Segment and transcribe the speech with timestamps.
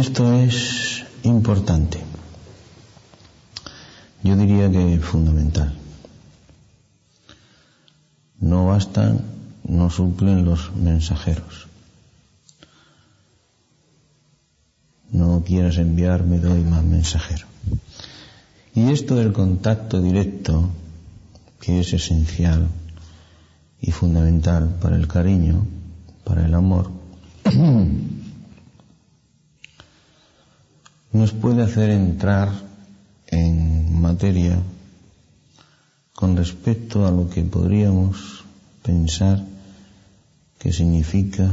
[0.00, 1.98] Esto es importante.
[4.22, 5.72] Yo diría que es fundamental.
[8.38, 9.22] No bastan,
[9.64, 11.68] no suplen los mensajeros.
[15.12, 17.46] No quieras enviarme, doy más mensajero.
[18.74, 20.68] Y esto del contacto directo,
[21.58, 22.68] que es esencial
[23.80, 25.66] y fundamental para el cariño,
[26.22, 26.90] para el amor,
[31.12, 32.50] nos puede hacer entrar
[33.28, 34.58] en materia
[36.14, 38.44] con respecto a lo que podríamos
[38.82, 39.44] pensar
[40.58, 41.50] que significa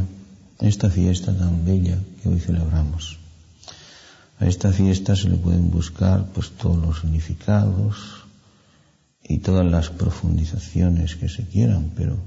[0.59, 3.19] esta fiesta tan bella que hoy celebramos.
[4.39, 8.23] A esta fiesta se le pueden buscar pues todos los significados
[9.23, 12.17] y todas las profundizaciones que se quieran, pero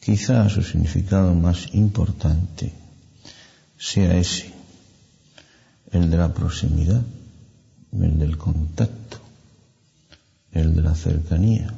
[0.00, 2.72] quizá su significado más importante
[3.78, 4.52] sea ese,
[5.92, 7.02] el de la proximidad,
[7.92, 9.18] el del contacto,
[10.52, 11.72] el de la cercanía,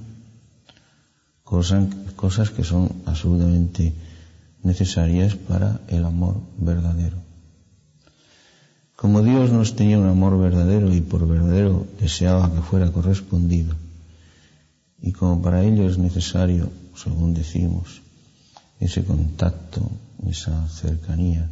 [1.45, 3.93] cosas, cosas que son absolutamente
[4.63, 7.17] necesarias para el amor verdadero.
[8.97, 13.75] Como Dios nos tenía un amor verdadero y por verdadero deseaba que fuera correspondido,
[15.01, 18.03] y como para ello es necesario, según decimos,
[18.79, 19.91] ese contacto,
[20.29, 21.49] esa cercanía,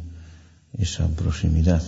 [0.73, 1.81] esa proximidad,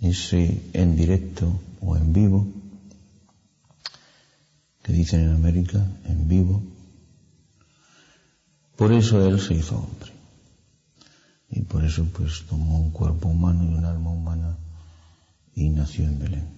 [0.00, 2.46] ese en directo o en vivo,
[4.82, 6.62] que dicen en América, en vivo.
[8.76, 10.12] Por eso Él se hizo hombre.
[11.50, 14.56] Y por eso pues tomó un cuerpo humano y un alma humana
[15.54, 16.48] y nació en Belén.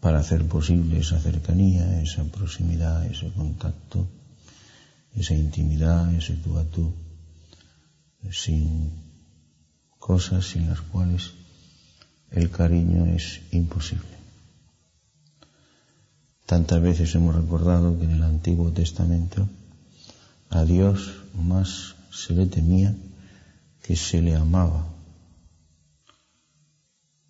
[0.00, 4.08] Para hacer posible esa cercanía, esa proximidad, ese contacto,
[5.14, 6.92] esa intimidad, ese tú a tú,
[8.30, 9.09] sin
[10.10, 11.30] cosas sin las cuales
[12.32, 14.16] el cariño es imposible.
[16.46, 19.48] Tantas veces hemos recordado que en el Antiguo Testamento
[20.48, 20.98] a Dios
[21.32, 22.92] más se le temía
[23.84, 24.84] que se le amaba.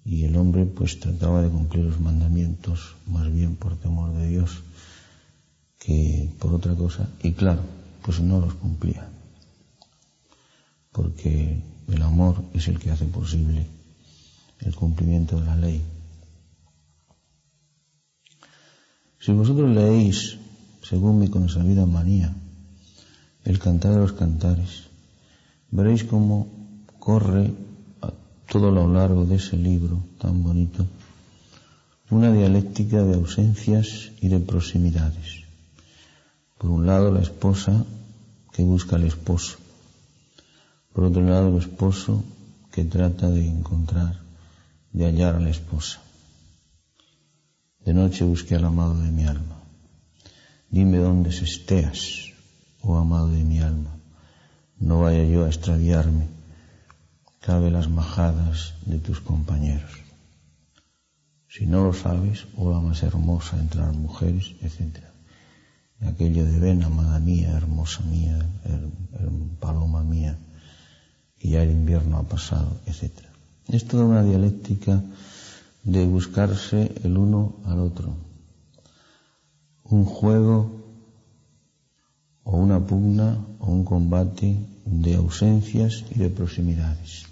[0.03, 4.63] Y el hombre pues trataba de cumplir los mandamientos más bien por temor de Dios
[5.79, 7.11] que por otra cosa.
[7.23, 7.61] Y claro,
[8.01, 9.07] pues no los cumplía.
[10.93, 13.67] Porque el amor es el que hace posible
[14.61, 15.83] el cumplimiento de la ley.
[19.19, 20.39] Si vosotros leéis,
[20.83, 22.35] según mi consabida manía,
[23.45, 24.85] el cantar de los cantares,
[25.71, 26.49] veréis cómo
[26.99, 27.53] corre
[28.03, 28.13] a
[28.51, 30.87] todo lo largo de ese libro tan bonito
[32.11, 35.45] una dialéctica de ausencias y de proximidades.
[36.59, 37.85] Por un lado, la esposa
[38.53, 39.59] que busca al esposo,
[40.93, 42.25] por otro lado, el esposo
[42.73, 44.21] que trata de encontrar,
[44.93, 46.01] de hallar a la esposa.
[47.85, 49.63] De noche busqué al amado de mi alma.
[50.69, 52.33] Dime dónde se esteas,
[52.83, 53.97] oh amado de mi alma.
[54.79, 56.29] No vaya yo a extraviarme.
[57.41, 59.91] Cabe las majadas de tus compañeros.
[61.49, 64.99] Si no lo sabes, oh la más hermosa entre las mujeres, etc.
[66.01, 68.39] Aquello de ven, amada mía, hermosa mía,
[69.59, 70.39] paloma mía
[71.41, 73.11] y ya el invierno ha pasado, etc.
[73.69, 75.03] Es toda una dialéctica
[75.83, 78.15] de buscarse el uno al otro.
[79.85, 80.81] Un juego
[82.45, 87.25] o una pugna o un combate de ausencias y de proximidades.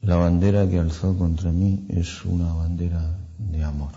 [0.00, 3.92] La bandera que alzó contra mí es una bandera de amor.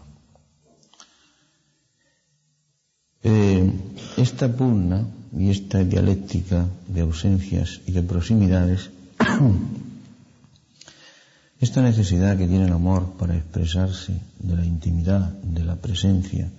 [3.24, 3.72] Eh,
[4.18, 5.06] esta pugna
[5.38, 8.90] y esta dialéctica de ausencias y de proximidades,
[11.60, 16.50] esta necesidad que tiene el amor para expresarse de la intimidad, de la presencia,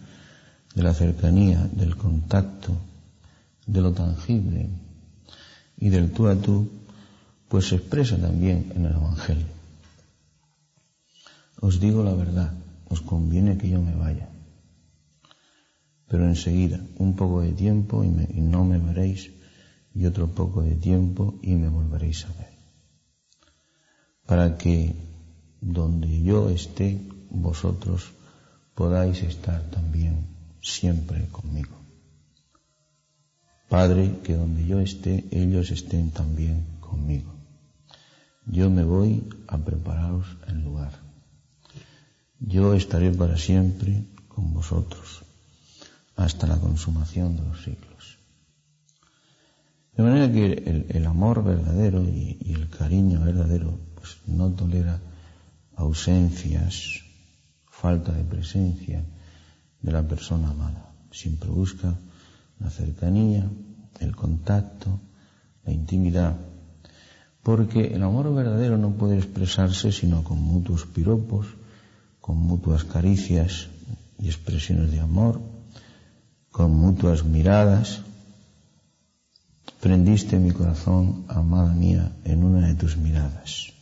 [0.74, 2.76] de la cercanía, del contacto,
[3.66, 4.68] de lo tangible
[5.78, 6.68] y del tú a tú,
[7.48, 9.46] pues se expresa también en el Evangelio.
[11.60, 12.52] Os digo la verdad,
[12.88, 14.31] os conviene que yo me vaya
[16.12, 18.10] pero enseguida un poco de tiempo y,
[18.42, 19.30] no me veréis
[19.94, 22.52] y otro poco de tiempo y me volveréis a ver.
[24.26, 24.94] Para que
[25.62, 27.00] donde yo esté,
[27.30, 28.12] vosotros
[28.74, 30.26] podáis estar también
[30.60, 31.80] siempre conmigo.
[33.70, 37.32] Padre, que donde yo esté, ellos estén también conmigo.
[38.44, 40.92] Yo me voy a prepararos el lugar.
[42.38, 45.21] Yo estaré para siempre con vosotros
[46.16, 48.18] hasta la consumación de los siglos.
[49.96, 55.00] De manera que el, amor verdadero y, el cariño verdadero pues no tolera
[55.76, 57.02] ausencias,
[57.68, 59.04] falta de presencia
[59.82, 60.94] de la persona amada.
[61.10, 61.94] Siempre busca
[62.58, 63.50] la cercanía,
[64.00, 64.98] el contacto,
[65.64, 66.36] la intimidad,
[67.42, 71.46] porque el amor verdadero no puede expresarse sino con mutuos piropos,
[72.20, 73.68] con mutuas caricias
[74.18, 75.40] y expresiones de amor,
[76.52, 78.02] con mutuas miradas.
[79.80, 83.72] Prendiste mi corazón, amada mía, en una de tus miradas.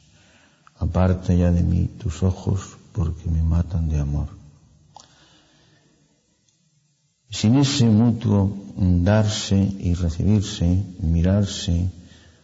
[0.79, 4.29] Aparta ya de mí tus ojos porque me matan de amor.
[7.29, 11.91] Sin ese mutuo darse y recibirse, mirarse,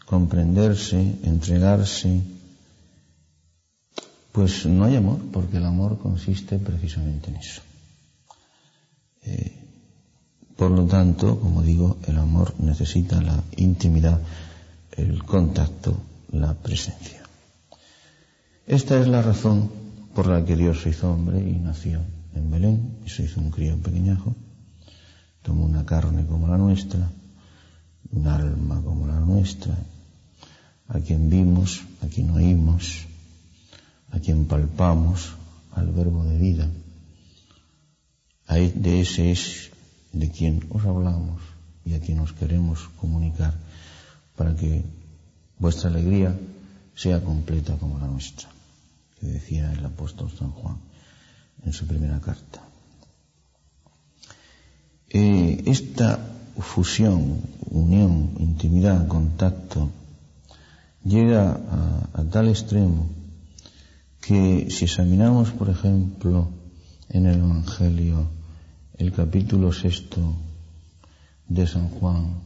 [0.05, 2.21] comprenderse, entregarse,
[4.33, 7.63] pues no hay amor, porque el amor consiste precisamente en eso.
[9.23, 9.66] Eh,
[10.57, 14.21] por lo tanto, como digo, el amor necesita la intimidad,
[14.93, 15.97] el contacto,
[16.33, 17.23] la presencia.
[18.67, 19.71] Esta es la razón
[20.15, 22.01] por la que Dios se hizo hombre y nació
[22.35, 24.35] en Belén y se hizo un crío pequeñajo.
[25.43, 27.07] Tomó una carne como la nuestra,
[28.11, 29.77] un alma como la nuestra,
[30.89, 33.05] a quien vimos, a quien oímos,
[34.11, 35.35] a quien palpamos,
[35.73, 36.69] al verbo de vida.
[38.49, 39.71] De ese es
[40.19, 41.43] de quien os hablamos
[41.85, 43.55] y a quien os queremos comunicar
[44.35, 44.85] para que
[45.59, 46.37] vuestra alegría
[46.95, 48.49] sea completa como la nuestra,
[49.21, 50.79] que decía el apóstol San Juan
[51.65, 52.63] en su primera carta.
[55.11, 56.19] Eh, esta
[56.59, 57.41] fusión,
[57.71, 59.91] unión, intimidad, contacto,
[61.05, 63.07] llega a, a tal extremo
[64.21, 66.49] que si examinamos, por ejemplo,
[67.09, 68.36] en el Evangelio
[68.99, 70.21] el capítulo sexto
[71.49, 72.41] de San Juan,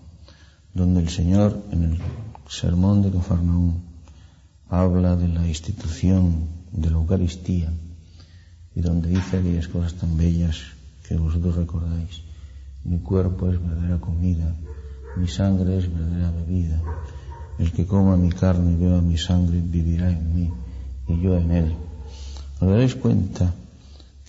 [0.74, 1.98] donde el Señor en el
[2.48, 3.78] sermón de Cafarnaúm
[4.68, 7.72] habla de la institución de la Eucaristía
[8.74, 10.56] y donde dice aquellas cosas tan bellas
[11.06, 12.22] que vosotros recordáis.
[12.82, 14.56] Mi cuerpo es verdadera comida,
[15.16, 16.82] mi sangre es verdadera bebida.
[17.58, 20.50] El que coma mi carne y beba mi sangre vivirá en mí
[21.06, 21.74] y yo en él.
[22.60, 23.54] ¿Os daréis cuenta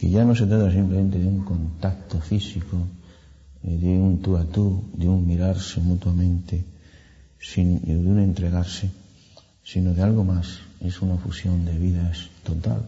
[0.02, 2.76] que ya no se trata simplemente de un contacto físico,
[3.62, 6.66] eh, de un tú a tú, de un mirarse mutuamente,
[7.56, 8.90] de un entregarse,
[9.64, 10.58] sino de algo más.
[10.80, 12.82] Es una fusión de vidas total.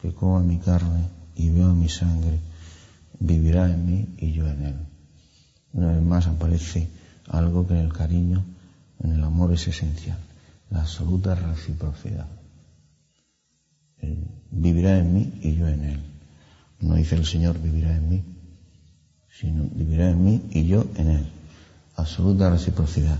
[0.00, 1.04] Que coma mi carne
[1.36, 2.40] y vea mi sangre,
[3.20, 4.76] vivirá en mí y yo en él.
[5.74, 6.88] Una vez más aparece
[7.28, 8.42] algo que en el cariño,
[9.04, 10.16] en el amor es esencial,
[10.70, 12.26] la absoluta reciprocidad
[14.50, 16.00] vivirá en mí y yo en él.
[16.80, 18.22] No dice el Señor vivirá en mí,
[19.30, 21.26] sino vivirá en mí y yo en él.
[21.96, 23.18] Absoluta reciprocidad,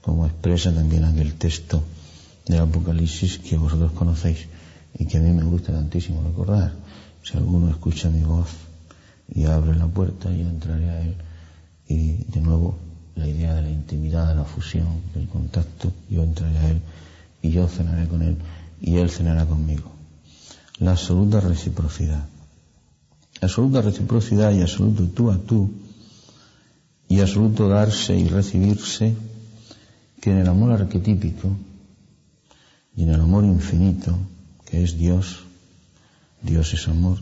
[0.00, 1.82] como expresa también aquel texto
[2.46, 4.46] del Apocalipsis que vosotros conocéis
[4.96, 6.72] y que a mí me gusta tantísimo recordar.
[7.22, 8.48] Si alguno escucha mi voz
[9.34, 11.14] y abre la puerta, yo entraré a él.
[11.88, 12.76] Y de nuevo
[13.16, 16.80] la idea de la intimidad, de la fusión, del contacto, yo entraré a él
[17.42, 18.36] y yo cenaré con él
[18.80, 19.93] y él cenará conmigo
[20.78, 22.24] la absoluta reciprocidad.
[23.40, 25.70] Absoluta reciprocidad y absoluto tú a tú
[27.08, 29.14] y absoluto darse y recibirse
[30.20, 31.50] que en el amor arquetípico
[32.96, 34.16] y en el amor infinito
[34.64, 35.40] que es Dios,
[36.42, 37.18] Dios es amor,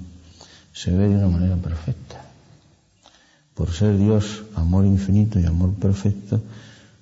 [0.72, 2.24] se ve de una manera perfecta.
[3.54, 6.40] Por ser Dios amor infinito y amor perfecto,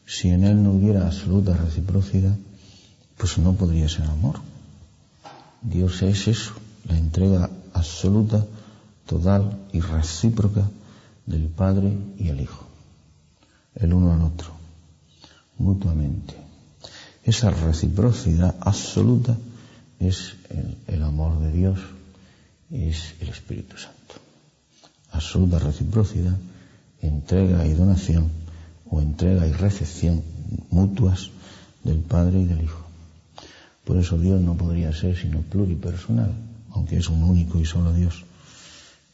[0.07, 2.37] si en Él no hubiera absoluta reciprocidad,
[3.16, 4.40] pues no podría ser amor.
[5.62, 6.52] Dios es eso,
[6.88, 8.47] la entrega absoluta,
[9.07, 10.69] total y recíproca
[11.26, 12.64] del Padre y el Hijo,
[13.75, 14.50] el uno al otro,
[15.59, 16.35] mutuamente.
[17.25, 19.37] Esa reciprocidad absoluta
[19.99, 20.35] es
[20.87, 21.79] el, amor de Dios,
[22.71, 24.14] es el Espíritu Santo.
[25.12, 26.37] Absoluta reciprocidad,
[27.02, 28.31] entrega y donación,
[28.88, 30.23] o entrega y recepción
[30.71, 31.31] mutuas
[31.85, 32.79] del Padre y del Hijo.
[33.90, 36.30] Por eso Dios no podría ser sino pluripersonal,
[36.70, 38.23] aunque es un único y solo Dios.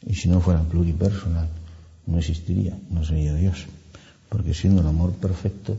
[0.05, 1.49] Y si no fuera pluripersonal,
[2.05, 3.65] no existiría, no sería Dios.
[4.29, 5.75] Porque siendo el amor perfecto,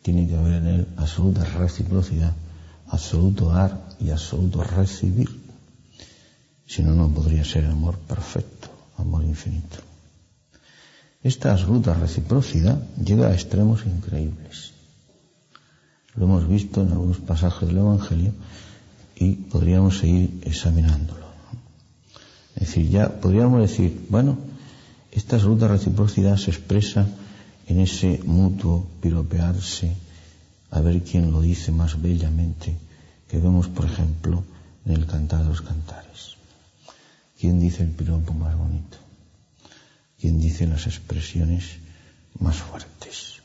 [0.00, 2.32] tiene que haber en él absoluta reciprocidad,
[2.88, 5.28] absoluto dar y absoluto recibir.
[6.66, 9.76] Si no, no podría ser amor perfecto, amor infinito.
[11.22, 14.79] Esta absoluta reciprocidad llega a extremos increíbles.
[16.16, 18.32] Lo hemos visto en algunos pasajes del Evangelio
[19.16, 21.26] y podríamos seguir examinándolo.
[22.56, 24.38] Es decir, ya podríamos decir, bueno,
[25.12, 27.06] esta absoluta reciprocidad se expresa
[27.66, 29.94] en ese mutuo piropearse,
[30.70, 32.76] a ver quién lo dice más bellamente,
[33.28, 34.44] que vemos, por ejemplo,
[34.84, 36.36] en el Cantar de los Cantares.
[37.38, 38.98] ¿Quién dice el piropo más bonito?
[40.20, 41.64] ¿Quién dice las expresiones
[42.38, 43.39] más fuertes?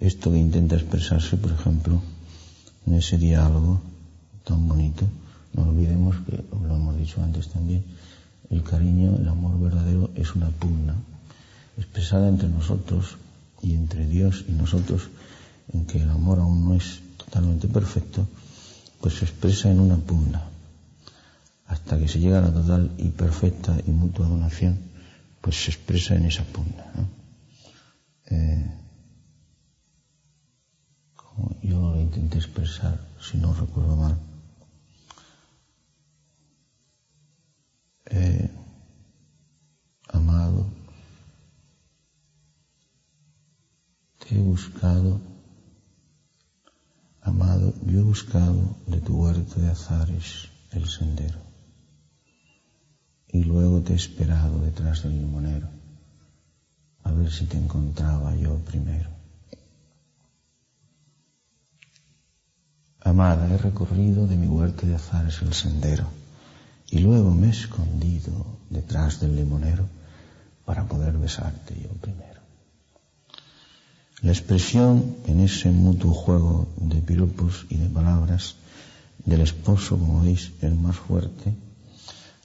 [0.00, 2.00] Esto que intenta expresarse, por ejemplo,
[2.86, 3.82] en ese diálogo
[4.44, 5.04] tan bonito,
[5.52, 7.84] no olvidemos que, lo hemos dicho antes también,
[8.48, 10.96] el cariño, el amor verdadero es una pugna
[11.76, 13.18] expresada entre nosotros
[13.62, 15.10] y entre Dios y nosotros,
[15.72, 18.26] en que el amor aún no es totalmente perfecto,
[19.00, 20.42] pues se expresa en una pugna.
[21.66, 24.78] Hasta que se llega a la total y perfecta y mutua donación,
[25.40, 26.86] pues se expresa en esa pugna.
[28.26, 28.66] Eh,
[31.62, 34.18] yo lo intenté expresar, si no recuerdo mal,
[38.06, 38.50] eh,
[40.08, 40.66] amado,
[44.18, 45.20] te he buscado,
[47.22, 51.40] amado, yo he buscado de tu huerto de azares el sendero
[53.28, 55.68] y luego te he esperado detrás del limonero
[57.04, 59.19] a ver si te encontraba yo primero.
[63.02, 66.06] Amada, he recorrido de mi huerto de azares el sendero
[66.90, 69.88] y luego me he escondido detrás del limonero
[70.64, 72.40] para poder besarte yo primero.
[74.22, 78.56] La expresión en ese mutuo juego de piropos y de palabras
[79.24, 81.54] del esposo, como veis, es más fuerte.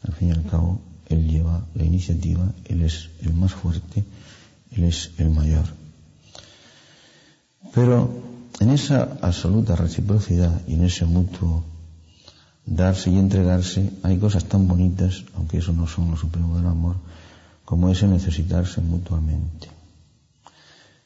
[0.03, 4.05] Al fin y al cabo, él lleva la iniciativa, él es el más fuerte,
[4.71, 5.65] él es el mayor.
[7.73, 8.24] Pero
[8.59, 11.63] en esa absoluta reciprocidad y en ese mutuo
[12.65, 16.95] darse y entregarse, hay cosas tan bonitas, aunque eso no son lo supremo del amor,
[17.63, 19.67] como ese necesitarse mutuamente.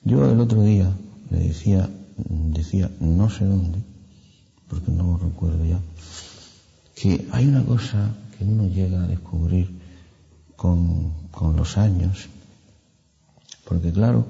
[0.03, 0.91] Yo el otro día
[1.29, 3.79] le decía, decía, no sé dónde,
[4.67, 5.79] porque no lo recuerdo ya,
[6.95, 9.79] que hay una cosa que uno llega a descubrir
[10.55, 12.27] con, con los años,
[13.65, 14.25] porque claro,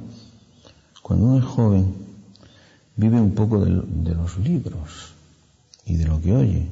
[1.02, 2.09] cuando uno es joven,
[3.00, 3.72] vive un poco de,
[4.14, 5.14] los libros
[5.86, 6.68] y de lo que oye,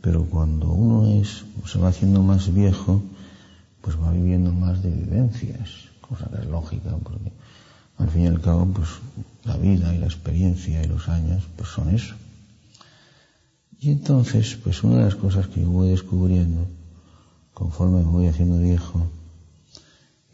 [0.00, 3.00] pero cuando uno es, se va haciendo más viejo,
[3.80, 5.68] pues va viviendo más de vivencias,
[6.00, 7.30] cosa que es lógica, porque
[7.98, 8.88] al fin y al cabo, pues
[9.44, 12.14] la vida y la experiencia y los años, pues son eso.
[13.78, 16.66] Y entonces, pues una de las cosas que yo voy descubriendo,
[17.54, 19.06] conforme me voy haciendo viejo,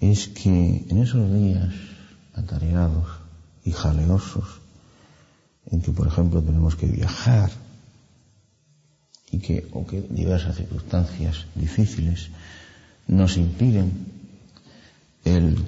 [0.01, 1.75] es que en esos días
[2.35, 3.07] atareados
[3.65, 4.47] y jaleosos,
[5.71, 7.51] en que por ejemplo tenemos que viajar,
[9.31, 12.31] y que, o que diversas circunstancias difíciles
[13.07, 13.93] nos impiden
[15.25, 15.59] el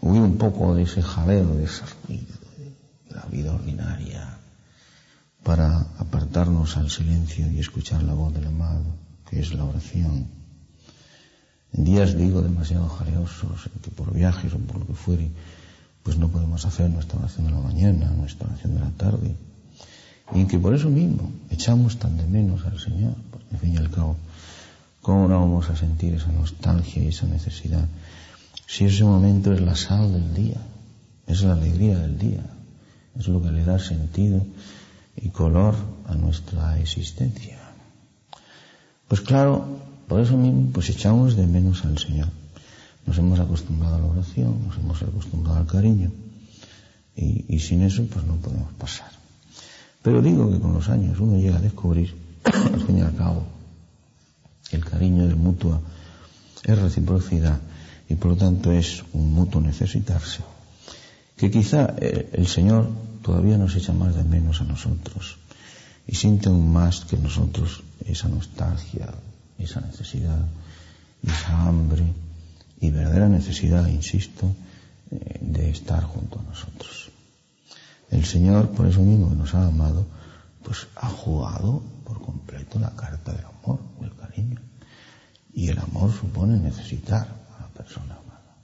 [0.00, 2.34] huir un poco de ese jaleo, de ese ruido,
[3.08, 4.38] de la vida ordinaria,
[5.42, 8.84] para apartarnos al silencio y escuchar la voz del amado,
[9.28, 10.26] que es la oración.
[11.72, 15.30] En días, digo, demasiado jaleosos, en que por viajes o por lo que fuere,
[16.02, 19.36] pues no podemos hacer nuestra oración de la mañana, nuestra oración de la tarde,
[20.34, 23.76] y que por eso mismo echamos tan de menos al Señor, porque al fin y
[23.76, 24.16] al cabo,
[25.00, 27.86] ¿cómo no vamos a sentir esa nostalgia y esa necesidad?
[28.66, 30.60] Si ese momento es la sal del día,
[31.26, 32.44] es la alegría del día,
[33.18, 34.44] es lo que le da sentido
[35.16, 35.74] y color
[36.06, 37.58] a nuestra existencia.
[39.08, 39.66] Pues claro,
[40.08, 42.28] por eso mismo, pues echamos de menos al Señor.
[43.06, 46.10] Nos hemos acostumbrado a la oración, nos hemos acostumbrado al cariño,
[47.14, 49.10] y, sin eso, pues no podemos pasar.
[50.02, 53.44] Pero digo que con los años uno llega a descubrir, al fin y al cabo,
[54.70, 55.80] el cariño de mutua
[56.64, 57.60] es reciprocidad
[58.08, 60.40] y por lo tanto es un mutuo necesitarse.
[61.36, 62.88] Que quizá eh, el Señor
[63.22, 65.38] todavía nos echa más de menos a nosotros
[66.06, 69.12] y siente aún más que nosotros esa nostalgia,
[69.58, 70.40] esa necesidad,
[71.22, 72.04] esa hambre
[72.82, 74.54] y verdadera necesidad, insisto,
[75.12, 77.10] eh, de estar junto a nosotros.
[78.10, 80.04] El Señor, por eso mismo que nos ha amado,
[80.64, 84.60] pues ha jugado por completo la carta del amor, del cariño.
[85.54, 88.56] Y el amor supone necesitar a la persona amada.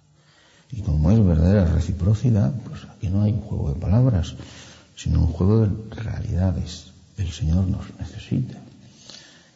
[0.73, 4.35] Y como es verdadera reciprocidad, pues aquí no hay un juego de palabras,
[4.97, 6.91] sino un juego de realidades.
[7.17, 8.59] El Señor nos necesita.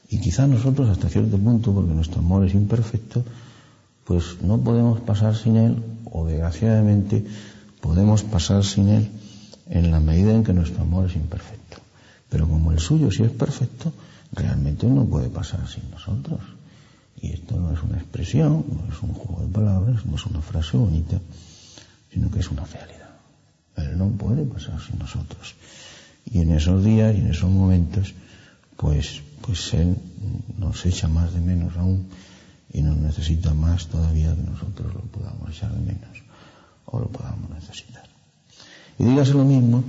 [0.09, 3.25] Y quizá nosotros hasta cierto punto, porque nuestro amor es imperfecto,
[4.13, 7.25] pues no podemos pasar sin Él, o desgraciadamente
[7.81, 9.09] podemos pasar sin Él
[9.71, 11.79] en la medida en que nuestro amor es imperfecto.
[12.29, 13.91] Pero como el suyo sí es perfecto,
[14.33, 16.41] realmente no puede pasar sin nosotros.
[17.23, 20.43] Y esto no es una expresión, no es un juego de palabras, no es una
[20.43, 21.19] frase bonita,
[22.13, 23.17] sino que es una realidad.
[23.79, 25.55] Él no puede pasar sin nosotros.
[26.31, 28.13] Y en esos días y en esos momentos,
[28.77, 29.97] pues, pues Él
[30.59, 32.09] nos echa más de menos aún
[32.73, 36.23] y nos necesita más todavía que nosotros lo podamos echar de menos
[36.87, 38.05] o lo podamos necesitar.
[38.99, 39.85] Y dígase lo mismo,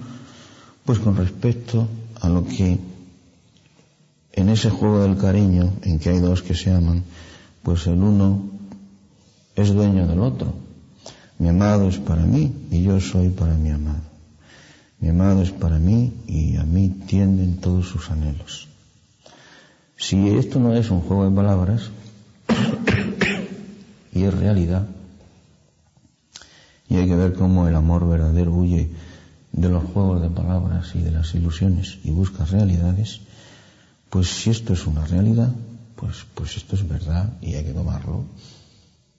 [0.85, 1.87] pues con respecto
[2.21, 2.79] a lo que
[4.33, 7.03] en ese juego del cariño, en que hay dos que se aman,
[7.61, 8.49] pues el uno
[9.55, 10.53] es dueño del otro.
[11.37, 14.01] Mi amado es para mí y yo soy para mi amado.
[14.99, 18.67] Mi amado es para mí y a mí tienden todos sus anhelos.
[19.97, 21.91] Si esto no es un juego de palabras
[24.13, 24.87] y es realidad,
[26.89, 28.91] y hay que ver cómo el amor verdadero huye
[29.51, 33.21] de los juegos de palabras y de las ilusiones y busca realidades,
[34.09, 35.51] pues si esto es una realidad,
[35.95, 38.25] pues, pues esto es verdad y hay que tomarlo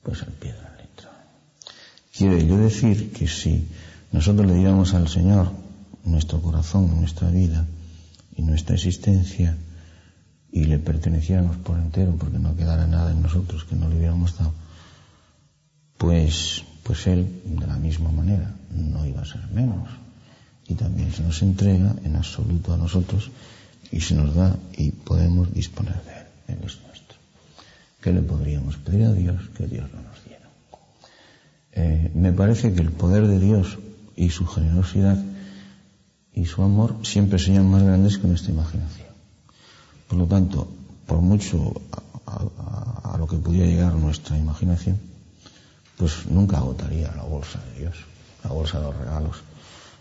[0.03, 1.11] pues al pie de la letra.
[2.17, 3.67] Quiere yo decir que si
[4.12, 5.50] nosotros le diéramos al Señor
[6.05, 7.67] nuestro corazón, nuestra vida
[8.37, 9.57] y nuestra existencia
[10.54, 14.38] y le perteneciéramos por entero porque no quedara nada en nosotros que no le hubiéramos
[14.38, 14.52] dado,
[15.99, 19.90] pues, pues Él de la misma manera no iba a ser menos
[20.68, 23.32] y también se nos entrega en absoluto a nosotros
[23.90, 26.26] y se nos da y podemos disponer de él.
[26.46, 27.18] Él es nuestro.
[28.00, 30.49] ¿Qué le podríamos pedir a Dios que Dios no nos diera?
[31.73, 33.78] Eh, me parece que el poder de Dios
[34.14, 35.20] y su generosidad
[36.32, 39.03] y su amor siempre serían más grandes que nuestra imaginación.
[40.14, 40.68] Por lo tanto,
[41.09, 41.75] por mucho
[42.25, 44.97] a, lo que pudiera llegar nuestra imaginación,
[45.97, 47.97] pues nunca agotaría la bolsa de Dios,
[48.44, 49.38] la bolsa de los regalos,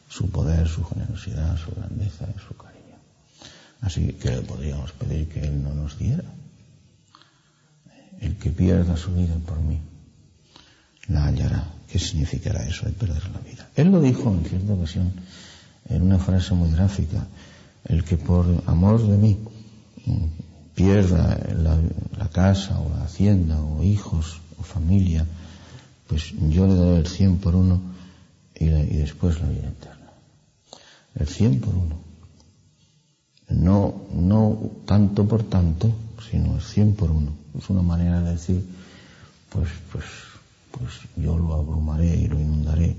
[0.07, 2.97] su poder, su generosidad, su grandeza y su cariño.
[3.81, 6.25] Así que le podríamos pedir que Él no nos diera.
[8.19, 9.79] El que pierda su vida por mí,
[11.07, 11.73] la hallará.
[11.87, 13.67] ¿Qué significará eso de perder la vida?
[13.75, 15.11] Él lo dijo en cierta ocasión,
[15.89, 17.25] en una frase muy gráfica,
[17.85, 19.39] el que por amor de mí
[20.75, 25.25] pierda la, casa o la hacienda o hijos o familia,
[26.07, 27.79] pues yo le daré el cien por uno
[28.55, 30.11] y, y después la vida eterna.
[31.15, 31.95] El cien por uno.
[33.49, 35.93] No, no tanto por tanto,
[36.31, 37.33] sino el cien por uno.
[37.57, 38.65] Es una manera de decir,
[39.49, 40.05] pues, pues,
[40.71, 42.95] pues yo lo abrumaré y lo inundaré.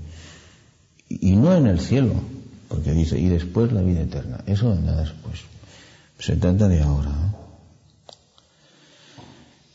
[1.09, 2.13] Y, no en el cielo,
[2.69, 4.41] porque dice, y después la vida eterna.
[4.45, 5.41] Eso vendrá después.
[6.19, 7.13] Se trata de ahora.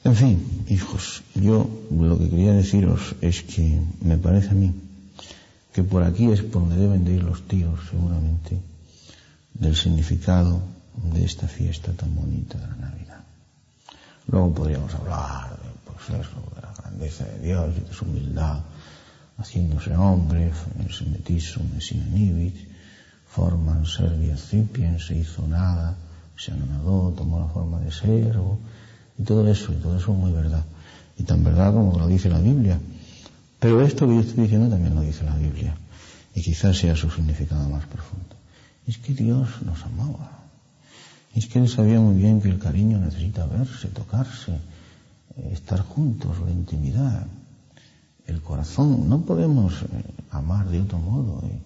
[0.02, 4.74] En fin, hijos, yo lo que quería deciros es que me parece a mí
[5.72, 8.58] que por aquí es por donde deben de ir los tiros, seguramente
[9.54, 10.62] del significado
[11.12, 13.20] de esta fiesta tan bonita de la Navidad.
[14.26, 18.60] Luego podríamos hablar de, pues de la grandeza de Dios y de su humildad,
[19.38, 20.52] haciéndose hombre,
[20.90, 22.56] se metiso Messinanibit,
[23.28, 25.96] forman Serbia Cipiens, se hizo nada,
[26.40, 28.58] se anonadó, tomó la forma de servo,
[29.18, 30.64] y todo eso, y todo eso es muy verdad.
[31.18, 32.80] Y tan verdad como lo dice la Biblia.
[33.58, 35.76] Pero esto que yo estoy diciendo también lo dice la Biblia,
[36.34, 38.36] y quizás sea su significado más profundo.
[38.86, 40.38] Es que Dios nos amaba.
[41.34, 44.52] Es que él sabía muy bien que el cariño necesita verse, tocarse,
[45.36, 47.26] eh, estar juntos, la intimidad,
[48.26, 49.08] el corazón.
[49.08, 49.86] No podemos eh,
[50.30, 51.58] amar de otro modo eh,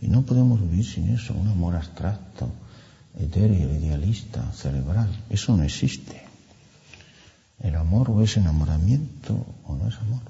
[0.00, 2.48] y no podemos vivir sin eso, un amor abstracto,
[3.18, 5.10] etéreo, idealista, cerebral.
[5.30, 6.22] Eso no existe.
[7.60, 10.22] El amor o es enamoramiento o no es amor.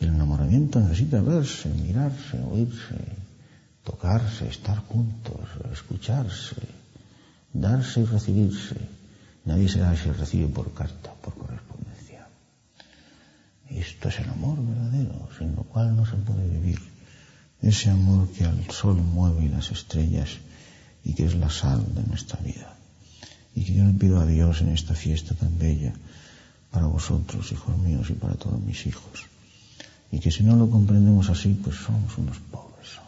[0.00, 2.96] El enamoramiento necesita verse, mirarse, oírse,
[3.84, 5.40] tocarse, estar juntos,
[5.72, 6.56] escucharse,
[7.52, 8.76] darse y recibirse.
[9.44, 12.26] Nadie se da si recibe por carta, por correspondencia.
[13.70, 16.80] Esto es el amor verdadero, sin lo cual no se puede vivir.
[17.62, 20.38] Ese amor que al sol mueve y las estrellas
[21.06, 22.74] y que es la sal de nuestra vida.
[23.54, 25.92] Y que yo le pido a Dios en esta fiesta tan bella
[26.72, 29.26] para vosotros, hijos míos, y para todos mis hijos.
[30.10, 32.98] Y que si no lo comprendemos así, pues somos unos pobres.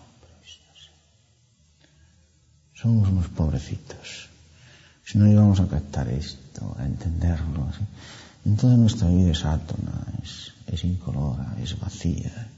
[2.73, 4.29] Somos unos pobrecitos.
[5.05, 7.67] Si no llegamos a captar esto, a entenderlo,
[8.45, 12.49] entonces nuestra vida es átona, es, es incolora, es vacía,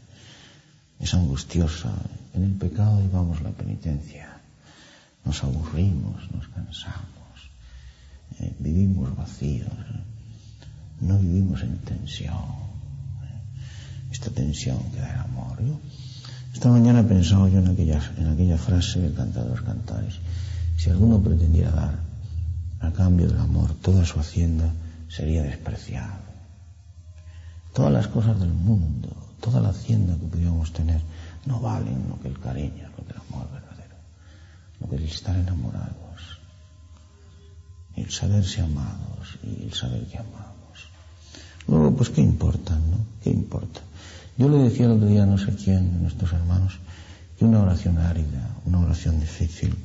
[0.98, 1.94] es angustiosa.
[2.34, 4.29] En el pecado llevamos la penitencia.
[5.24, 7.50] Nos aburrimos, nos cansamos,
[8.40, 9.70] eh, vivimos vacíos,
[11.00, 12.34] no vivimos en tensión.
[13.24, 15.58] Eh, esta tensión que da el amor.
[16.52, 20.14] Esta mañana he pensado yo en aquella, en aquella frase del cantar de los cantares.
[20.76, 21.98] Si alguno pretendiera dar
[22.80, 24.72] a cambio del amor toda su hacienda,
[25.08, 26.30] sería despreciado.
[27.74, 29.08] todas las cosas del mundo,
[29.40, 31.00] toda la hacienda que pudiéramos tener,
[31.46, 33.59] no valen lo que el cariño, lo que el amor
[34.90, 36.40] el estar enamorados,
[37.96, 40.88] el saberse amados y el saber que amamos.
[41.68, 43.04] Luego, pues, ¿qué importa, no?
[43.22, 43.80] ¿Qué importa?
[44.36, 46.78] Yo le decía el otro día no sé quién nuestros hermanos
[47.38, 49.76] que una oración árida, una oración difícil,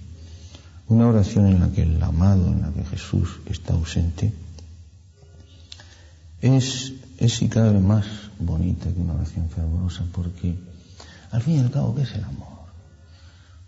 [0.87, 4.33] una oración en la que el amado, en la que Jesús está ausente,
[6.41, 8.05] es, es y cada vez más
[8.39, 10.55] bonita que una oración fervorosa, porque
[11.31, 12.65] al fin y al cabo, ¿qué es el amor?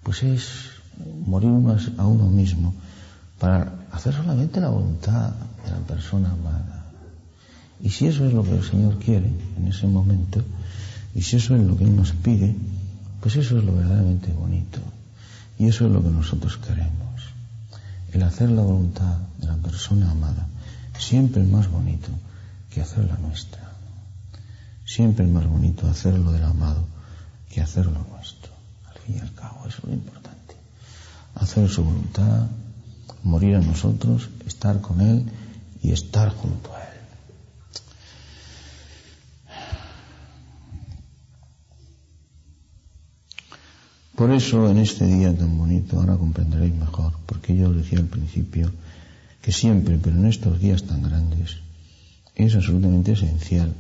[0.04, 0.77] Pues es
[1.26, 1.52] morir
[1.98, 2.74] a uno mismo
[3.40, 5.32] para hacer solamente la voluntad
[5.66, 6.86] de la persona amada.
[7.82, 10.44] Y si eso es lo que el Señor quiere en ese momento,
[11.14, 12.56] y si eso es lo que Él nos pide,
[13.22, 14.80] pues eso es lo verdaderamente bonito.
[15.60, 17.22] Y eso es lo que nosotros queremos.
[18.14, 20.48] El hacer la voluntad de la persona amada,
[20.98, 22.10] siempre es más bonito
[22.72, 23.72] que hacer la nuestra.
[24.86, 26.86] Siempre es más bonito hacerlo del amado
[27.50, 28.52] que hacerlo nuestro.
[28.88, 30.17] Al fin y al cabo, es lo importante.
[31.40, 32.48] Hacer su voluntad,
[33.24, 35.26] morir a nosotros, estar con Él
[35.82, 36.88] y estar junto a Él.
[44.18, 48.08] Por eso en este día tan bonito, ahora comprenderéis mejor, porque yo os decía al
[48.08, 48.72] principio
[49.44, 51.58] que siempre, pero en estos días tan grandes,
[52.34, 53.74] es absolutamente esencial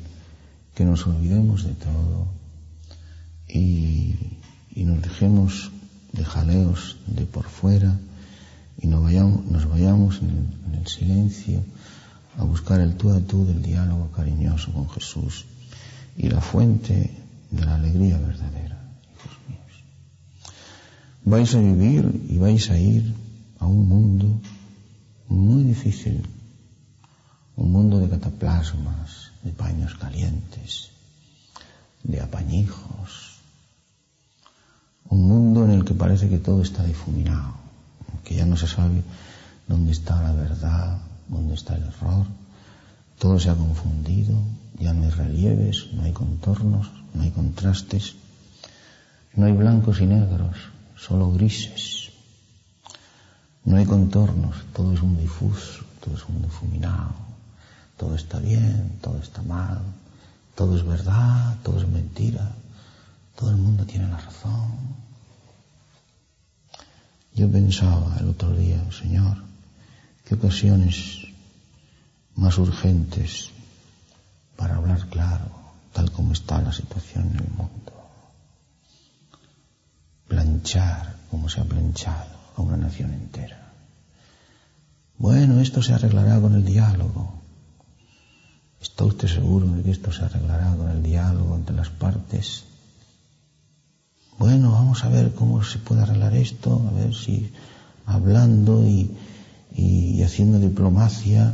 [0.75, 2.27] que nos olvidemos de todo
[3.49, 4.13] y,
[4.75, 5.71] nos dejemos
[6.13, 7.97] de jaleos de por fuera
[8.79, 11.63] y nos vayamos, nos vayamos en el, en el silencio
[12.37, 15.45] a buscar el tú a tú del diálogo cariñoso con Jesús
[16.15, 17.11] y la fuente
[17.51, 18.77] de la alegría verdadera
[21.27, 23.13] vais a vivir y vais a ir
[23.59, 24.39] a un mundo
[25.27, 26.23] muy difícil,
[27.57, 30.91] un mundo de cataplasmas, de paños calientes,
[32.03, 33.36] de apañijos,
[35.09, 37.53] un mundo en el que parece que todo está difuminado,
[38.23, 39.03] que ya no se sabe
[39.67, 42.25] dónde está la verdad, dónde está el error,
[43.19, 44.35] todo se ha confundido,
[44.79, 48.15] ya no hay relieves, no hay contornos, no hay contrastes,
[49.35, 50.55] no hay blancos y negros,
[50.95, 52.11] solo grises.
[53.65, 57.11] No hay contornos, todo es un difuso, todo es un difuminado,
[57.97, 59.81] todo está bien, todo está mal,
[60.55, 62.49] todo es verdad, todo es mentira,
[63.37, 64.97] todo el mundo tiene la razón.
[67.33, 69.37] Yo pensaba el otro día, Señor,
[70.25, 71.19] qué ocasiones
[72.35, 73.51] más urgentes
[74.57, 75.51] para hablar claro,
[75.93, 77.97] tal como está la situación en el mundo
[80.27, 83.71] planchar como se ha planchado a una nación entera.
[85.17, 87.41] Bueno, esto se arreglará con el diálogo.
[88.81, 92.65] ¿Está usted seguro de que esto se arreglará con el diálogo entre las partes?
[94.37, 97.51] Bueno, vamos a ver cómo se puede arreglar esto, a ver si
[98.05, 99.11] hablando y,
[99.75, 101.53] y haciendo diplomacia,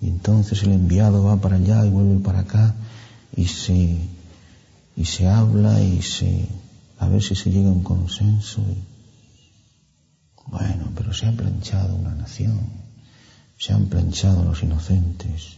[0.00, 2.74] y entonces el enviado va para allá y vuelve para acá,
[3.34, 3.98] y se,
[4.96, 6.48] y se habla y se
[6.98, 8.60] a ver si se llega a un consenso.
[8.62, 8.82] Y...
[10.50, 12.60] Bueno, pero se ha planchado una nación,
[13.58, 15.56] se han planchado los inocentes,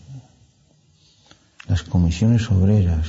[1.68, 3.06] las comisiones obreras,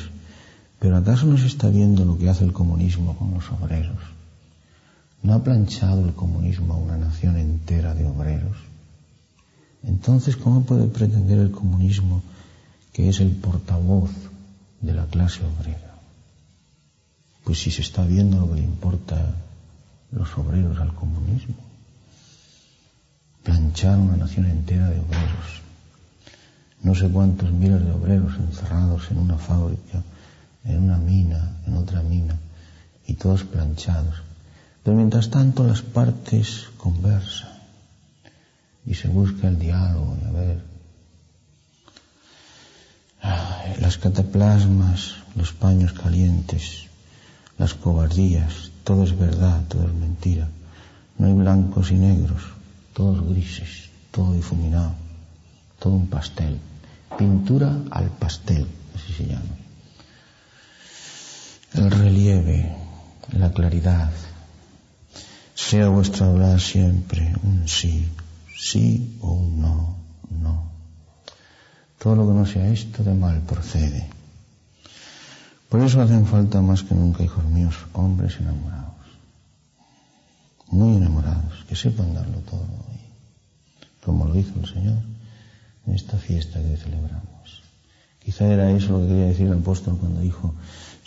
[0.79, 3.99] pero ¿acaso no se está viendo lo que hace el comunismo con los obreros?
[5.21, 8.57] ¿No ha planchado el comunismo a una nación entera de obreros?
[9.83, 12.21] Entonces, ¿cómo puede pretender el comunismo
[12.93, 14.11] que es el portavoz
[14.81, 15.95] de la clase obrera?
[17.43, 19.35] Pues si se está viendo lo que le importa
[20.11, 21.55] los obreros al comunismo.
[23.43, 25.61] Planchar una nación entera de obreros.
[26.81, 30.01] No sé cuántos miles de obreros encerrados en una fábrica,
[30.65, 32.37] en una mina, en otra mina,
[33.07, 34.15] y todos planchados.
[34.83, 37.49] Pero mientras tanto las partes conversan
[38.85, 40.69] y se busca el diálogo y a ver
[43.79, 46.87] las cataplasmas, los paños calientes,
[47.57, 50.47] las cobardías, todo es verdad, todo es mentira.
[51.17, 52.41] No hay blancos y negros,
[52.93, 54.93] todos grises, todo difuminado,
[55.79, 56.57] todo un pastel.
[57.17, 59.68] Pintura al pastel, así se llama.
[61.73, 62.75] El relieve,
[63.33, 64.11] la claridad.
[65.53, 68.07] Sea vuestra obra siempre un sí,
[68.57, 69.95] sí o un no,
[70.29, 70.71] no.
[71.99, 74.09] Todo lo que no sea esto de mal procede.
[75.69, 79.05] Por eso hacen falta más que nunca, hijos míos, hombres enamorados,
[80.71, 82.99] muy enamorados, que sepan darlo todo hoy,
[84.03, 84.97] como lo hizo el Señor
[85.85, 87.61] en esta fiesta que celebramos.
[88.23, 90.55] Quizá era eso lo que quería decir el apóstol cuando dijo,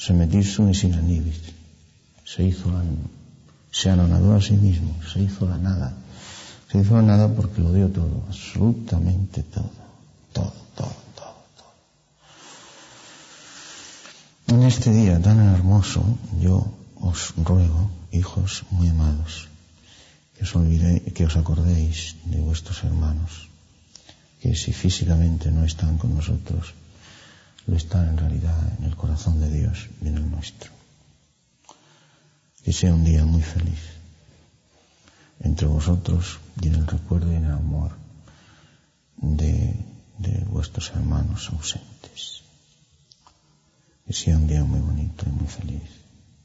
[0.02, 1.40] se y sin anibis.
[2.24, 2.82] Se hizo la,
[3.70, 5.94] se anonadó a sí mismo, se hizo la nada.
[6.70, 9.70] Se hizo la nada porque lo dio todo, absolutamente todo,
[10.32, 11.72] todo, todo, todo, todo.
[14.56, 16.02] En este día tan hermoso,
[16.40, 19.48] yo os ruego, hijos muy amados,
[20.36, 20.52] que os,
[21.14, 23.48] que os acordéis de vuestros hermanos,
[24.40, 26.74] que si físicamente no están con nosotros,
[27.66, 30.70] lo están en realidad en el corazón de Dios y en el nuestro.
[32.62, 33.80] Que sea un día muy feliz
[35.40, 37.92] entre vosotros y en el recuerdo y en el amor
[39.16, 39.74] de,
[40.18, 42.42] de vuestros hermanos ausentes.
[44.06, 45.90] Que sea un día muy bonito y muy feliz,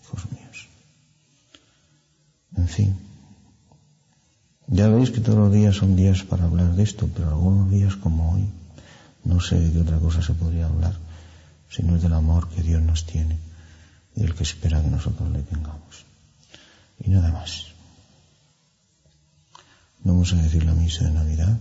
[0.03, 0.67] hijos míos.
[2.55, 2.97] En fin,
[4.67, 7.95] ya veis que todos los días son días para hablar de esto, pero algunos días
[7.95, 8.47] como hoy,
[9.23, 11.06] no sé de qué otra cosa se podría hablar
[11.69, 13.37] sino es del amor que Dios nos tiene
[14.15, 16.05] y del que espera que nosotros le tengamos.
[16.99, 17.67] Y nada más.
[20.03, 21.57] Vamos a decir la misa de Navidad.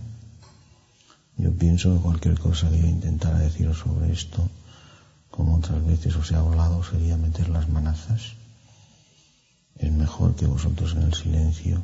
[1.37, 4.49] Yo pienso que cualquier cosa que yo intentara deciros sobre esto,
[5.29, 8.33] como otras veces os he hablado, sería meter las manazas.
[9.77, 11.83] Es mejor que vosotros en el silencio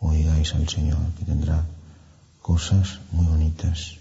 [0.00, 1.64] oigáis al Señor, que tendrá
[2.42, 3.96] cosas muy bonitas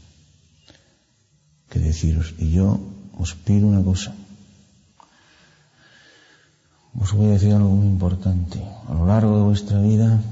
[1.70, 2.34] que deciros.
[2.38, 2.80] Y yo
[3.20, 4.16] os pido una cosa.
[6.96, 8.64] Os voy a decir algo muy importante.
[8.88, 10.24] A lo largo de vuestra vida,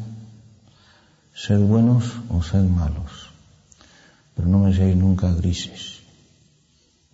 [1.36, 3.30] sed buenos o sed malos,
[4.34, 6.00] pero no me seáis nunca grises,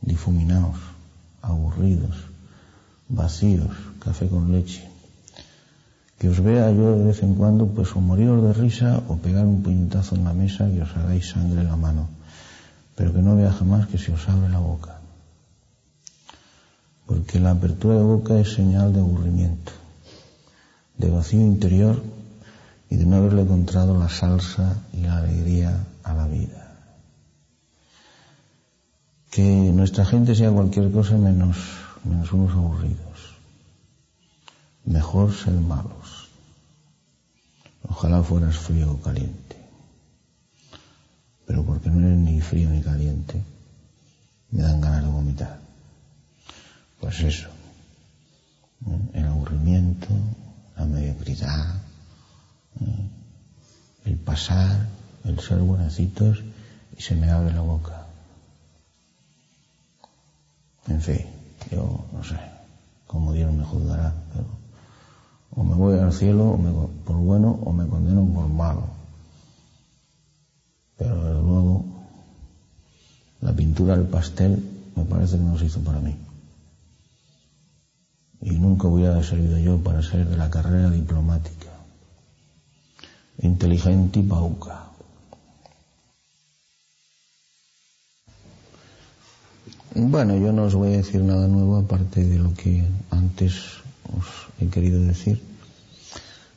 [0.01, 0.77] difuminados,
[1.41, 2.15] aburridos,
[3.09, 4.85] vacíos, café con leche.
[6.21, 9.45] Que os vea yo de vez en cuando, pues o moriros de risa o pegar
[9.49, 12.07] un puñetazo en la mesa y os hagáis sangre en la mano,
[12.95, 15.02] pero que no vea jamás que se os abre la boca
[17.05, 19.71] porque la apertura de boca es señal de aburrimiento,
[20.97, 22.01] de vacío interior
[22.89, 26.77] y de no haberle encontrado la salsa y la alegría a la vida.
[29.29, 29.41] Que
[29.73, 31.57] nuestra gente sea cualquier cosa menos,
[32.03, 33.37] menos unos aburridos.
[34.85, 36.29] Mejor ser malos.
[37.89, 39.57] Ojalá fueras frío o caliente.
[41.45, 43.41] Pero porque no eres ni frío ni caliente,
[44.51, 45.62] me dan ganas de vomitar.
[47.03, 47.49] Pues eso,
[49.11, 50.07] el aburrimiento,
[50.77, 51.75] la mediocridad,
[54.05, 54.87] el pasar,
[55.25, 56.41] el ser buenecitos
[56.97, 58.07] y se me abre la boca.
[60.87, 61.25] En fin,
[61.69, 62.39] yo no sé
[63.05, 64.47] cómo Dios me juzgará, pero
[65.57, 66.57] o me voy al cielo
[67.03, 68.87] por bueno o me condeno por malo.
[70.97, 71.83] Pero luego
[73.41, 74.63] la pintura del pastel
[74.95, 76.15] me parece que no se hizo para mí
[78.43, 81.69] y nunca hubiera servido yo para ser de la carrera diplomática.
[83.41, 84.83] Inteligente y pauca.
[89.95, 93.53] Bueno, yo no os voy a decir nada nuevo aparte de lo que antes
[94.17, 94.25] os
[94.59, 95.41] he querido decir,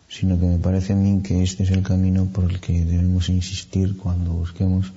[0.08, 3.28] sino que me parece a mí que este es el camino por el que debemos
[3.28, 4.92] insistir cuando busquemos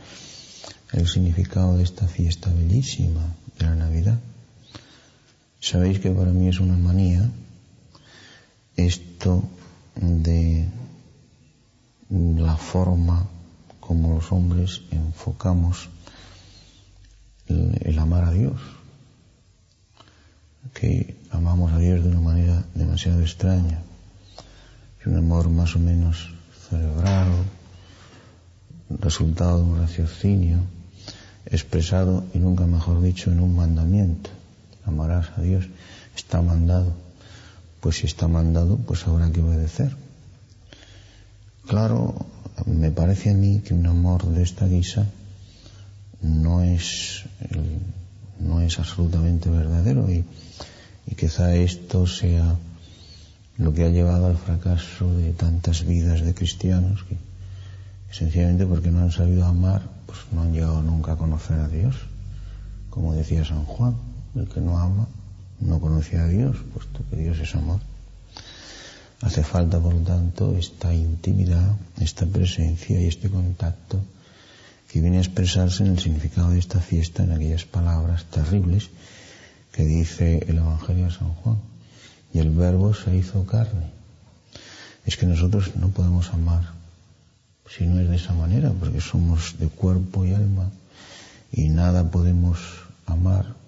[0.93, 4.19] el significado de esta fiesta bellísima de la Navidad.
[5.59, 7.29] Sabéis que para mí es una manía
[8.77, 9.43] esto
[9.95, 10.69] de
[12.09, 13.27] la forma
[13.81, 15.89] como los hombres enfocamos
[17.47, 18.61] el, amar a Dios,
[20.73, 23.81] que amamos a Dios de una manera demasiado extraña,
[25.01, 26.31] es un amor más o menos
[26.69, 27.35] celebrado,
[28.89, 30.59] resultado de un raciocinio,
[31.47, 34.29] expresado, y nunca mejor dicho, en un mandamiento
[34.85, 35.65] amarás a Dios,
[36.15, 36.93] está mandado.
[37.79, 39.95] Pues si está mandado, pues habrá que obedecer.
[41.67, 42.25] Claro,
[42.65, 45.05] me parece a mí que un amor de esta guisa
[46.21, 47.23] no es,
[48.39, 50.25] no es absolutamente verdadero y,
[51.07, 52.57] y quizá esto sea
[53.57, 57.17] lo que ha llevado al fracaso de tantas vidas de cristianos que
[58.11, 61.95] sencillamente porque no han sabido amar, pues no han llegado nunca a conocer a Dios,
[62.89, 63.95] como decía San Juan.
[64.35, 65.07] El que no ama
[65.59, 67.79] no conoce a Dios, puesto que Dios es amor.
[69.21, 73.99] Hace falta, por lo tanto, esta intimidad, esta presencia y este contacto
[74.87, 78.89] que viene a expresarse en el significado de esta fiesta, en aquellas palabras terribles
[79.71, 81.57] que dice el Evangelio de San Juan.
[82.33, 83.91] Y el verbo se hizo carne.
[85.05, 86.79] Es que nosotros no podemos amar
[87.69, 90.71] si no es de esa manera, porque somos de cuerpo y alma
[91.51, 92.59] y nada podemos
[93.05, 93.58] amar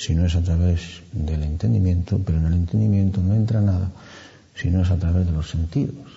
[0.00, 0.80] si no es a través
[1.12, 3.90] del entendimiento, pero en el entendimiento no entra nada
[4.56, 6.08] si no es a través de los sentidos.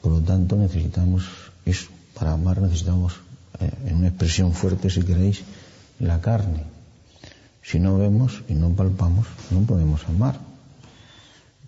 [0.00, 1.24] Por lo tanto, necesitamos
[1.64, 1.88] eso.
[2.14, 3.14] Para amar necesitamos,
[3.58, 5.42] eh, en una expresión fuerte, si queréis,
[5.98, 6.62] la carne.
[7.64, 10.38] Si no vemos y no palpamos, no podemos amar.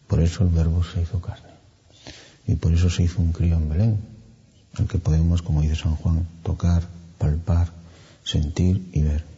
[0.07, 1.51] Por eso el verbo se hizo carne.
[2.47, 3.99] Y por eso se hizo un crío en Belén,
[4.75, 6.85] al que podemos, como dice San Juan, tocar,
[7.19, 7.73] palpar,
[8.23, 9.38] sentir y ver.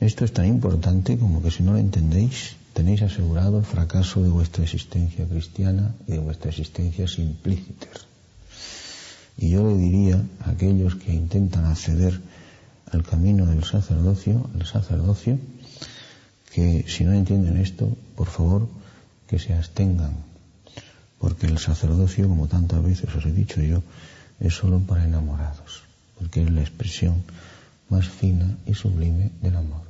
[0.00, 4.30] Esto es tan importante como que si no lo entendéis, tenéis asegurado el fracaso de
[4.30, 7.86] vuestra existencia cristiana y de vuestra existencia simplícita.
[9.36, 12.18] Y yo le diría a aquellos que intentan acceder
[12.90, 15.38] al camino del sacerdocio, al sacerdocio,
[16.54, 18.68] que si no entienden esto, por favor,
[19.28, 20.16] que se abstengan,
[21.18, 23.82] porque el sacerdocio, como tantas veces os he dicho yo,
[24.40, 25.82] es solo para enamorados,
[26.18, 27.22] porque es la expresión
[27.90, 29.89] más fina y sublime del amor.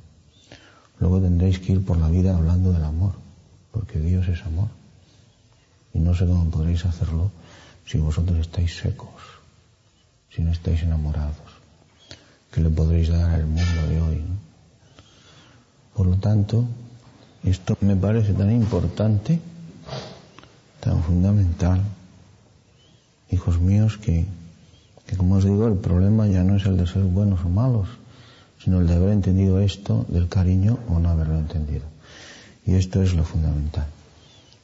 [1.01, 3.15] Luego tendréis que ir por la vida hablando del amor,
[3.73, 4.69] porque Dios es amor.
[5.95, 7.31] Y no sé cómo podréis hacerlo
[7.87, 9.41] si vosotros estáis secos,
[10.29, 11.51] si no estáis enamorados,
[12.53, 14.23] que le podréis dar al mundo de hoy.
[15.97, 16.65] Por lo tanto,
[17.43, 19.41] esto me parece tan importante,
[20.81, 21.81] tan fundamental,
[23.31, 24.27] hijos míos, que,
[25.07, 27.89] que como os digo, el problema ya no es el de ser buenos o malos,
[28.63, 31.85] sino el de haber entendido esto del cariño o no haberlo entendido.
[32.67, 33.87] Y esto es lo fundamental.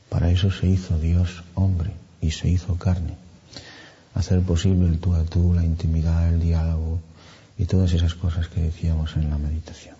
[0.09, 3.17] Para eso se hizo Dios hombre y se hizo carne.
[4.15, 7.01] Hacer posible el tú a tú, la intimidad, el diálogo
[7.59, 9.97] y todas esas cosas que decíamos en la meditación.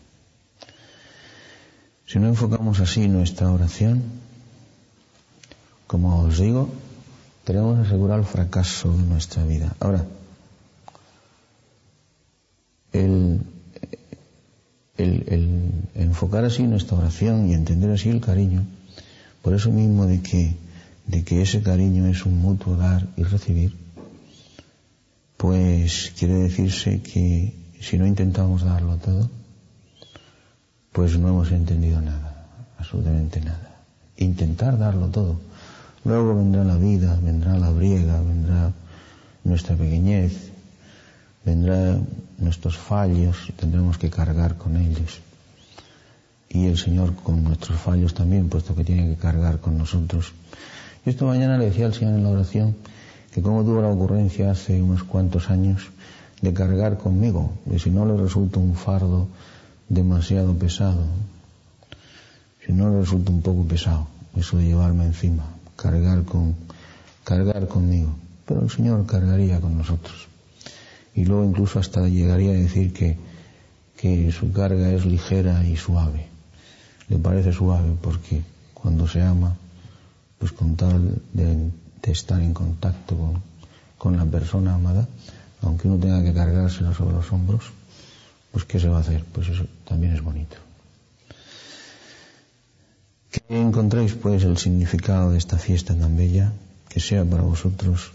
[2.07, 4.03] Si no enfocamos así nuestra oración,
[5.87, 6.69] como os digo,
[7.45, 9.75] tenemos asegurar el fracaso de nuestra vida.
[9.81, 10.05] Ahora,
[12.93, 13.41] el,
[15.27, 18.65] el, enfocar así nuestra oración y entender así el cariño,
[19.43, 20.57] por eso mismo de que,
[21.07, 23.75] de que ese cariño es un mutuo dar y recibir,
[25.37, 29.31] pues quiere decirse que si no intentamos darlo todo,
[30.93, 32.47] pues no hemos entendido nada,
[32.79, 33.77] absolutamente nada.
[34.17, 35.39] Intentar darlo todo.
[36.05, 38.73] Luego vendrá la vida, vendrá la briega, vendrá
[39.45, 40.51] nuestra pequeñez,
[41.45, 41.99] vendrá
[42.39, 45.21] nuestros fallos tendremos que cargar con ellos.
[46.49, 50.33] Y el Señor con nuestros fallos también, puesto que tiene que cargar con nosotros.
[51.05, 52.77] Y esta mañana le decía al Señor en la oración
[53.33, 55.91] que como tuvo la ocurrencia hace unos cuantos años
[56.41, 59.29] de cargar conmigo, y si no le resulta un fardo
[59.89, 61.05] demasiado pesado,
[62.65, 65.45] si no le resulta un poco pesado, eso de llevarme encima,
[65.77, 66.55] cargar con,
[67.25, 68.17] cargar conmigo.
[68.47, 70.26] Pero el Señor cargaría con nosotros.
[71.17, 73.17] Y luego incluso hasta llegaría a decir que,
[73.97, 76.27] que su carga es ligera y suave.
[77.09, 78.43] Le parece suave porque
[78.75, 79.57] cuando se ama,
[80.39, 81.71] pues con tal de,
[82.03, 83.43] estar en contacto con,
[83.99, 85.09] con la persona amada,
[85.63, 87.65] aunque uno tenga que cargárselo sobre los hombros,
[88.53, 89.25] pues ¿qué se va a hacer?
[89.33, 90.57] Pues eso también es bonito.
[93.31, 96.53] Que encontréis pues el significado de esta fiesta tan bella,
[96.89, 98.13] que sea para vosotros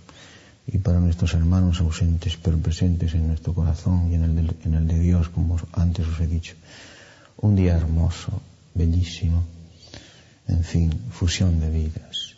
[0.72, 4.74] y para nuestros hermanos ausentes pero presentes en nuestro corazón y en el, de, en
[4.74, 6.56] el de Dios, como antes os he dicho.
[7.38, 8.42] Un día hermoso,
[8.74, 9.44] bellísimo,
[10.48, 12.36] en fin, fusión de vidas.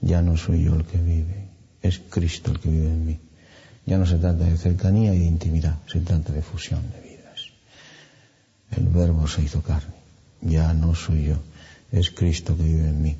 [0.00, 1.48] Ya no soy yo el que vive,
[1.82, 3.18] es Cristo el que vive en mí.
[3.84, 7.40] Ya no se trata de cercanía y de intimidad, se trata de fusión de vidas.
[8.70, 9.94] El verbo se hizo carne.
[10.40, 11.38] Ya no soy yo,
[11.90, 13.16] es Cristo que vive en mí,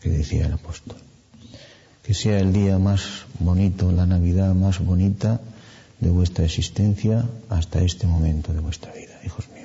[0.00, 0.96] que decía el apóstol.
[2.02, 5.40] Que sea el día más bonito, la Navidad más bonita
[6.00, 9.59] de vuestra existencia hasta este momento de vuestra vida, hijos míos.